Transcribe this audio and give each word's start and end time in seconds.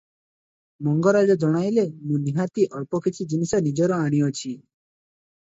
ମଙ୍ଗରାଜ 0.85 1.35
ଜଣାଇଲେ, 1.43 1.83
"ମୁଁ 2.13 2.17
ନିହାତି 2.23 2.67
ଅଳ୍ପ 2.81 3.01
କିଛି 3.09 3.29
ଜିନିଷ 3.35 3.61
ନଜର 3.69 4.01
ଆଣିଅଛି।" 4.09 4.57